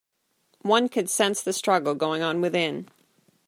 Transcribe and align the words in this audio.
One 0.63 0.89
could 0.89 1.11
sense 1.11 1.43
the 1.43 1.53
struggle 1.53 1.93
going 1.93 2.23
on 2.23 2.41
within. 2.41 2.89